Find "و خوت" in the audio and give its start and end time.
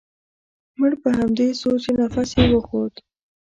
2.51-2.95